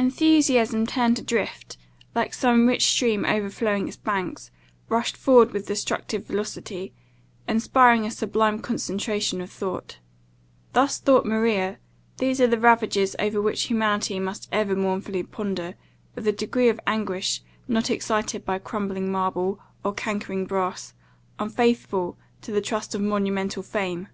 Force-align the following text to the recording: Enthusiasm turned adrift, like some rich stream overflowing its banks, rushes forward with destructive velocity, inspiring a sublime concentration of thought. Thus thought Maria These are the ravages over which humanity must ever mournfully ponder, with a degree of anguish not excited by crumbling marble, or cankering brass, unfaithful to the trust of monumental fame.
Enthusiasm 0.00 0.84
turned 0.84 1.16
adrift, 1.20 1.76
like 2.12 2.34
some 2.34 2.66
rich 2.66 2.84
stream 2.86 3.24
overflowing 3.24 3.86
its 3.86 3.96
banks, 3.96 4.50
rushes 4.88 5.16
forward 5.16 5.52
with 5.52 5.68
destructive 5.68 6.26
velocity, 6.26 6.92
inspiring 7.46 8.04
a 8.04 8.10
sublime 8.10 8.58
concentration 8.58 9.40
of 9.40 9.48
thought. 9.48 9.98
Thus 10.72 10.98
thought 10.98 11.24
Maria 11.24 11.78
These 12.18 12.40
are 12.40 12.48
the 12.48 12.58
ravages 12.58 13.14
over 13.20 13.40
which 13.40 13.62
humanity 13.68 14.18
must 14.18 14.48
ever 14.50 14.74
mournfully 14.74 15.22
ponder, 15.22 15.76
with 16.16 16.26
a 16.26 16.32
degree 16.32 16.68
of 16.68 16.80
anguish 16.84 17.40
not 17.68 17.90
excited 17.90 18.44
by 18.44 18.58
crumbling 18.58 19.08
marble, 19.12 19.60
or 19.84 19.94
cankering 19.94 20.46
brass, 20.48 20.94
unfaithful 21.38 22.18
to 22.42 22.50
the 22.50 22.60
trust 22.60 22.96
of 22.96 23.02
monumental 23.02 23.62
fame. 23.62 24.08